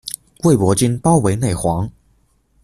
[0.43, 1.87] 魏博军包围内黄。